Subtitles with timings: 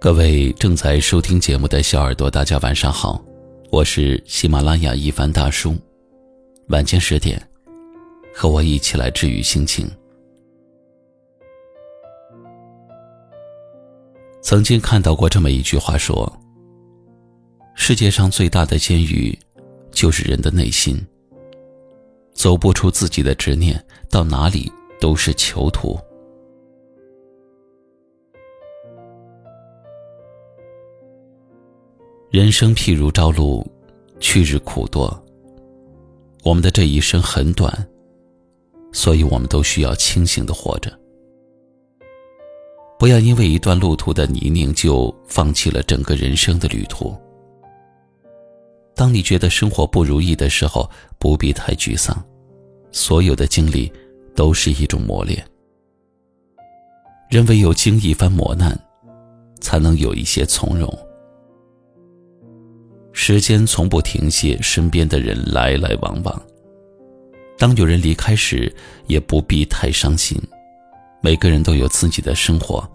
[0.00, 3.20] 各位正在收听节目的小耳朵，大家晚上好，
[3.68, 5.74] 我是喜马拉雅一凡大叔。
[6.68, 7.42] 晚间十点，
[8.32, 9.90] 和我一起来治愈心情。
[14.40, 16.32] 曾经看到过这么一句话说
[17.74, 19.36] ：“世界上最大的监狱，
[19.90, 20.96] 就是人的内心。
[22.32, 25.98] 走不出自己的执念，到哪里都是囚徒。”
[32.38, 33.66] 人生譬如朝露，
[34.20, 35.12] 去日苦多。
[36.44, 37.88] 我们的这一生很短，
[38.92, 40.96] 所以我们都需要清醒的活着。
[42.96, 47.12] 不要因为一段路途的泥泞就放弃了整个人生的旅途。
[48.94, 52.24] 当你觉得生活不如意的时候，不必太沮丧，
[52.92, 53.92] 所有的经历
[54.36, 55.44] 都是一种磨练。
[57.30, 58.78] 人唯有经一番磨难，
[59.60, 60.88] 才能有一些从容。
[63.20, 66.42] 时间从不停歇，身边的人来来往往。
[67.58, 68.72] 当有人离开时，
[69.08, 70.40] 也不必太伤心。
[71.20, 72.88] 每个人都有自己的生活，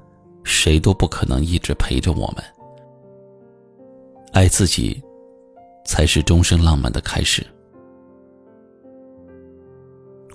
[0.46, 2.44] 谁都不可能一直陪着我们。
[4.32, 5.04] 爱自己，
[5.86, 7.46] 才是终生浪漫的开始。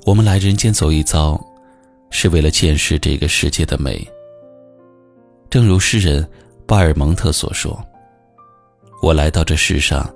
[0.05, 1.43] 我们来人间走一遭，
[2.11, 4.07] 是为了见识这个世界的美。
[5.49, 6.29] 正如诗人
[6.67, 7.83] 巴尔蒙特所说。
[9.01, 10.13] 我来到这世上，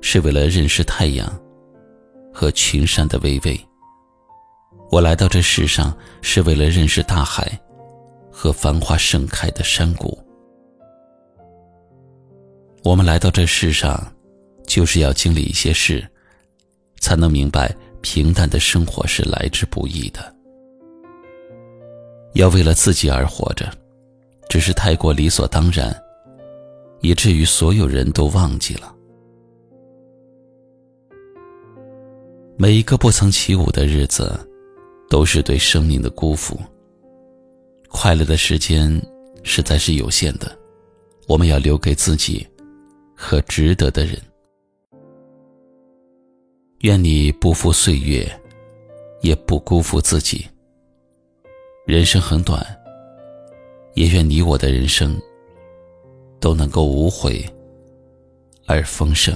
[0.00, 1.40] 是为了认识太阳
[2.32, 3.60] 和群山的巍巍。
[4.90, 7.58] 我来到这世上，是为了认识大海
[8.30, 10.18] 和繁花盛开的山谷。
[12.82, 14.12] 我们来到这世上，
[14.66, 16.06] 就是要经历一些事，
[17.00, 20.34] 才能明白平淡的生活是来之不易的。
[22.32, 23.70] 要为了自己而活着，
[24.48, 25.94] 只是太过理所当然。
[27.02, 28.94] 以至于所有人都忘记了，
[32.56, 34.38] 每一个不曾起舞的日子，
[35.10, 36.58] 都是对生命的辜负。
[37.88, 39.02] 快乐的时间
[39.42, 40.56] 实在是有限的，
[41.26, 42.46] 我们要留给自己
[43.16, 44.16] 和值得的人。
[46.82, 48.30] 愿你不负岁月，
[49.22, 50.46] 也不辜负自己。
[51.84, 52.64] 人生很短，
[53.94, 55.20] 也愿你我的人生。
[56.42, 57.42] 都能够无悔
[58.66, 59.32] 而丰盛。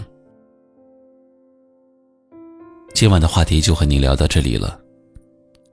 [2.93, 4.81] 今晚的话题就和您聊到这里了。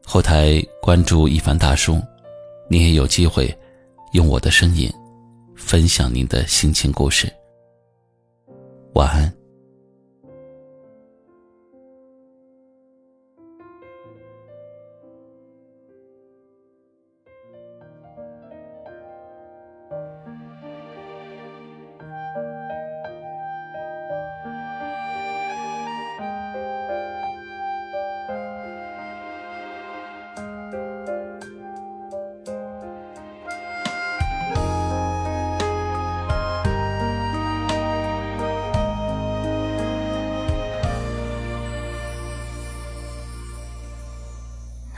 [0.05, 1.99] 后台关注一凡大叔，
[2.69, 3.53] 你也有机会
[4.11, 4.87] 用我的声音
[5.55, 7.27] 分享您的心情故事。
[8.93, 9.42] 晚安。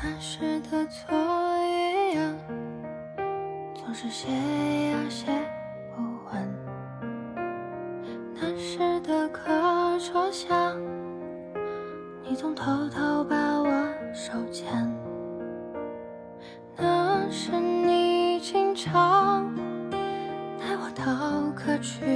[0.07, 1.17] 那时的作
[2.13, 2.19] 业，
[3.73, 4.29] 总是写
[4.91, 5.25] 呀写
[5.95, 6.47] 不完，
[8.35, 9.41] 那时的课
[9.97, 10.71] 桌下，
[12.23, 13.67] 你总偷偷把我
[14.13, 14.95] 手牵。
[16.77, 19.55] 那时你经常
[20.59, 22.14] 带我到可去